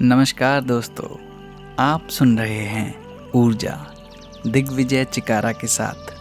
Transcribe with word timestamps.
नमस्कार 0.00 0.60
दोस्तों, 0.60 1.16
आप 1.78 2.08
सुन 2.08 2.38
रहे 2.38 2.58
हैं 2.58 3.04
ऊर्जा, 3.30 3.86
दिग्विजय 4.46 5.04
चिकारा 5.04 5.52
के 5.52 5.66
साथ। 5.66 6.14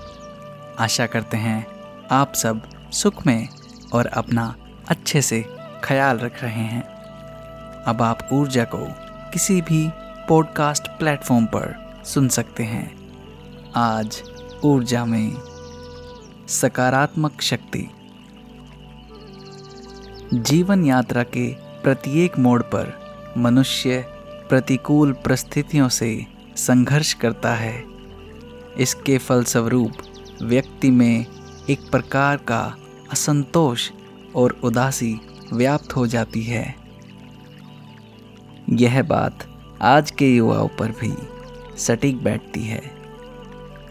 आशा 0.81 1.05
करते 1.05 1.37
हैं 1.37 1.67
आप 2.11 2.33
सब 2.33 2.69
सुख 2.91 3.27
में 3.27 3.47
और 3.93 4.05
अपना 4.05 4.55
अच्छे 4.87 5.21
से 5.21 5.45
ख्याल 5.83 6.17
रख 6.17 6.43
रहे 6.43 6.63
हैं। 6.63 6.83
अब 7.83 8.01
आप 8.01 8.29
ऊर्जा 8.33 8.63
को 8.63 8.87
किसी 9.31 9.61
भी 9.61 9.89
पॉडकास्ट 10.29 10.87
प्लेटफॉर्म 10.87 11.45
पर 11.45 12.01
सुन 12.05 12.27
सकते 12.27 12.63
हैं। 12.63 13.15
आज 13.75 14.23
ऊर्जा 14.63 15.05
में 15.05 15.37
सकारात्मक 16.47 17.41
शक्ति। 17.41 17.89
जीवन 20.33 20.85
यात्रा 20.85 21.23
के 21.23 21.53
प्रत्येक 21.53 22.39
मोड़ 22.39 22.63
पर 22.63 23.06
मनुष्य 23.37 24.05
प्रतिकूल 24.49 25.11
परिस्थितियों 25.13 25.89
से 25.89 26.25
संघर्ष 26.55 27.13
करता 27.13 27.53
है। 27.55 27.83
इसके 28.77 29.17
फलस्वरूप 29.17 29.91
व्यक्ति 30.41 30.91
में 30.91 31.25
एक 31.69 31.79
प्रकार 31.91 32.37
का 32.37 32.77
असंतोष 33.11 33.89
और 34.35 34.59
उदासी 34.63 35.19
व्याप्त 35.53 35.95
हो 35.95 36.07
जाती 36.07 36.43
है। 36.43 36.75
यह 38.69 39.01
बात 39.03 39.47
आज 39.81 40.11
के 40.11 40.35
युवाओं 40.35 40.67
पर 40.67 40.91
भी 40.91 41.13
सटीक 41.77 42.23
बैठती 42.23 42.63
है, 42.63 42.81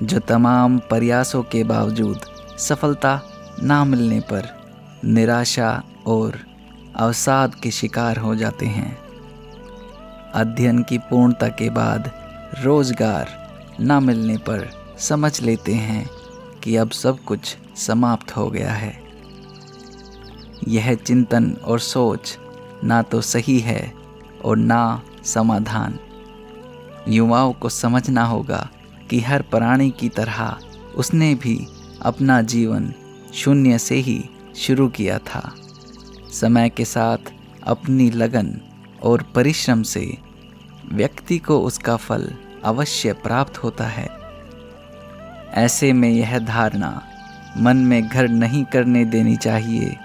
जो 0.03 0.19
तमाम 0.19 0.79
प्रयासों 0.79 1.43
के 1.43 1.65
बावजूद 1.65 2.21
सफलता 2.59 3.21
ना 3.63 3.85
मिलने 3.85 4.21
पर 4.21 4.49
निराशा 5.05 5.83
और 6.07 6.39
अवसाद 6.97 7.55
के 7.55 7.71
शिकार 7.71 8.19
हो 8.19 8.35
जाते 8.35 8.67
हैं। 8.67 9.06
अध्ययन 10.35 10.83
की 10.83 10.99
पूर्णता 11.01 11.49
के 11.49 11.69
बाद 11.71 12.11
रोज़गार 12.63 13.29
न 13.81 14.03
मिलने 14.03 14.37
पर 14.39 14.69
समझ 14.99 15.41
लेते 15.43 15.75
हैं 15.75 16.09
कि 16.63 16.77
अब 16.77 16.91
सब 16.91 17.19
कुछ 17.19 17.57
समाप्त 17.77 18.37
हो 18.37 18.49
गया 18.51 18.73
है। 18.73 18.93
यह 20.69 20.95
चिंतन 20.95 21.51
और 21.65 21.81
सोच 21.81 22.37
ना 22.85 23.03
तो 23.03 23.21
सही 23.21 23.59
है 23.61 23.93
और 24.45 24.57
ना 24.57 25.03
समाधान। 25.25 25.99
युवाओं 27.09 27.53
को 27.53 27.69
समझना 27.69 28.25
होगा 28.25 28.69
कि 29.11 29.21
हर 29.21 29.43
प्राणी 29.43 29.91
की 29.91 30.09
तरह 30.09 30.57
उसने 30.97 31.35
भी 31.35 31.59
अपना 32.03 32.41
जीवन 32.43 32.93
शून्य 33.35 33.79
से 33.79 33.95
ही 33.95 34.23
शुरू 34.57 34.89
किया 34.89 35.19
था। 35.19 35.53
समय 36.33 36.69
के 36.69 36.85
साथ 36.85 37.33
अपनी 37.63 38.11
लगन 38.11 38.57
और 39.03 39.23
परिश्रम 39.35 39.83
से 39.83 40.07
व्यक्ति 40.93 41.39
को 41.39 41.61
उसका 41.61 41.97
फल 41.97 42.33
अवश्य 42.65 43.13
प्राप्त 43.13 43.59
होता 43.59 43.85
है। 43.85 44.09
ऐसे 45.55 45.93
में 45.93 46.09
यह 46.09 46.39
धारणा 46.39 47.03
मन 47.59 47.77
में 47.77 48.09
घर 48.09 48.29
नहीं 48.29 48.65
करने 48.65 49.05
देनी 49.05 49.37
चाहिए 49.37 49.97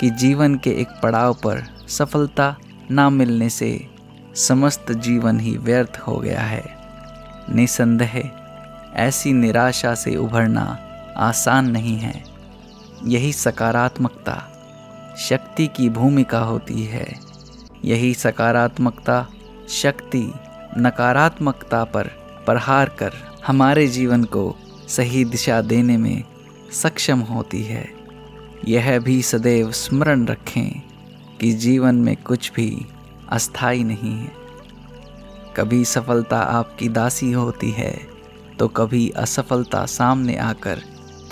कि 0.00 0.10
जीवन 0.10 0.54
के 0.54 0.70
एक 0.70 0.88
पड़ाव 1.02 1.34
पर 1.34 1.84
सफलता 1.88 2.56
ना 2.90 3.10
मिलने 3.10 3.48
से 3.48 3.90
समस्त 4.34 4.92
जीवन 4.92 5.40
ही 5.40 5.56
व्यर्थ 5.56 6.02
हो 6.06 6.16
गया 6.16 6.40
है। 6.40 6.64
निसंदेह, 7.50 8.30
ऐसी 8.94 9.32
निराशा 9.32 9.94
से 9.94 10.16
उभरना 10.16 10.78
आसान 11.16 11.70
नहीं 11.70 11.96
है। 11.96 12.24
यही 13.04 13.32
सकारात्मकता 13.32 14.52
शक्ति 15.18 15.66
की 15.66 15.88
भूमिका 15.88 16.38
होती 16.38 16.84
है। 16.84 17.14
यही 17.84 18.14
सकारात्मकता 18.14 19.26
शक्ति 19.68 20.22
नकारात्मकता 20.78 21.82
पर 21.84 22.08
प्रहार 22.46 22.88
कर 22.88 23.12
हमारे 23.46 23.86
जीवन 23.86 24.24
को 24.24 24.54
सही 24.88 25.24
दिशा 25.24 25.60
देने 25.60 25.96
में 25.96 26.22
सक्षम 26.72 27.20
होती 27.20 27.62
है। 27.62 27.88
यह 28.68 28.98
भी 28.98 29.20
सदैव 29.22 29.70
स्मरण 29.72 30.26
रखें 30.26 30.82
कि 31.40 31.52
जीवन 31.52 31.94
में 31.94 32.16
कुछ 32.16 32.52
भी 32.52 32.86
अस्थाई 33.28 33.84
नहीं 33.84 34.12
है। 34.12 34.32
कभी 35.56 35.84
सफलता 35.84 36.40
आपकी 36.40 36.88
दासी 36.88 37.32
होती 37.32 37.70
है 37.70 37.94
तो 38.58 38.68
कभी 38.68 39.08
असफलता 39.10 39.84
सामने 39.86 40.36
आकर 40.36 40.82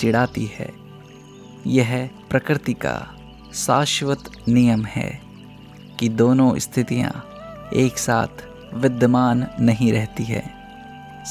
चिढ़ाती 0.01 0.51
है। 0.55 0.73
यह 1.67 2.11
प्रकृति 2.31 2.73
का 2.75 2.97
शाश्वत 3.55 4.31
नियम 4.49 4.85
है 4.85 5.21
कि 6.01 6.09
दोनों 6.09 6.59
स्थितियाँ 6.59 7.13
एक 7.77 7.99
साथ 7.99 8.45
विद्यमान 8.75 9.47
नहीं 9.61 9.93
रहती 9.93 10.25
है। 10.25 10.55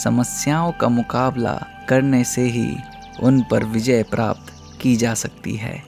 समस्याओं 0.04 0.72
का 0.72 0.90
मुकाबला 0.90 1.62
करने 1.90 2.24
से 2.24 2.42
ही 2.42 2.78
उन 3.24 3.44
पर 3.52 3.64
विजय 3.64 4.04
प्राप्त 4.04 4.78
की 4.82 4.96
जा 4.96 5.14
सकती 5.14 5.56
है। 5.56 5.84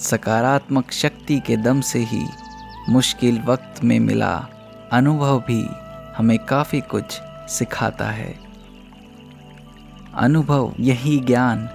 सकारात्मक 0.00 0.90
शक्ति 0.90 1.40
के 1.40 1.56
दम 1.56 1.80
से 1.80 1.98
ही 1.98 2.26
मुश्किल 2.88 3.40
वक्त 3.40 3.84
में 3.84 4.00
मिला 4.00 4.46
अनुभव 4.92 5.40
भी 5.40 5.68
हमें 6.16 6.38
काफ़ी 6.38 6.80
कुछ 6.80 7.04
सिखाता 7.48 8.10
है। 8.10 8.38
अनुभव 10.14 10.74
यही 10.80 11.18
ज्ञान, 11.18 11.68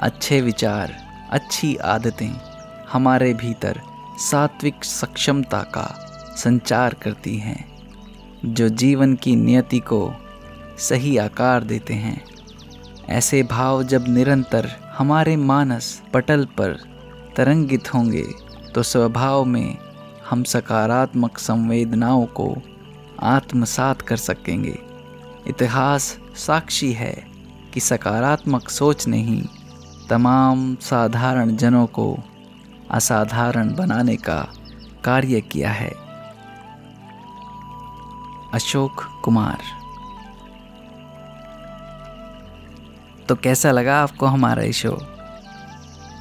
अच्छे 0.00 0.40
विचार, 0.40 0.96
अच्छी 1.30 1.76
आदतें 1.76 2.40
हमारे 2.92 3.34
भीतर 3.34 3.80
सात्विक 4.18 4.84
सक्षमता 4.84 5.58
का 5.58 6.04
संचार 6.36 6.94
करती 6.94 7.36
हैं। 7.36 7.67
जो 8.44 8.68
जीवन 8.68 9.14
की 9.14 9.36
नियति 9.36 9.78
को 9.78 10.12
सही 10.78 11.16
आकार 11.16 11.64
देते 11.64 11.94
हैं। 11.94 12.20
ऐसे 13.08 13.42
भाव 13.42 13.82
जब 13.82 14.04
निरंतर 14.08 14.68
हमारे 14.98 15.36
मानस 15.36 16.02
पटल 16.14 16.44
पर 16.58 16.76
तरंगित 17.36 17.94
होंगे 17.94 18.24
तो 18.74 18.82
स्वभाव 18.82 19.44
में 19.44 19.76
हम 20.30 20.42
सकारात्मक 20.42 21.38
संवेदनाओं 21.38 22.26
को 22.26 22.56
आत्मसात 23.22 24.02
कर 24.02 24.16
सकेंगे। 24.16 24.78
इतिहास 25.46 26.18
साक्षी 26.36 26.92
है 26.92 27.14
कि 27.74 27.80
सकारात्मक 27.80 28.68
सोच 28.68 29.06
ने 29.06 29.22
ही 29.22 29.42
तमाम 30.10 30.74
साधारण 30.80 31.56
जनों 31.56 31.86
को 31.86 32.18
असाधारण 32.90 33.74
बनाने 33.74 34.16
का 34.16 34.46
कार्य 35.04 35.40
किया 35.40 35.70
है। 35.70 36.07
अशोक 38.54 39.20
कुमार। 39.24 39.58
तो 43.28 43.34
कैसा 43.34 43.70
लगा 43.70 44.02
आपको 44.02 44.26
हमारा 44.26 44.62
ये 44.62 44.72
शो 44.72 44.98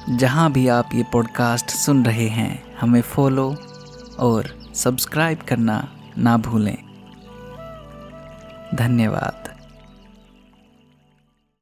जहाँ 0.09 0.51
भी 0.51 0.67
आप 0.67 0.89
ये 0.95 1.03
पॉडकास्ट 1.03 1.69
सुन 1.69 2.05
रहे 2.05 2.27
हैं, 2.27 2.77
हमें 2.81 3.01
फॉलो 3.01 3.55
और 4.19 4.71
सब्सक्राइब 4.75 5.39
करना 5.41 5.87
ना 6.17 6.37
भूलें। 6.37 6.77
धन्यवाद। 8.75 9.56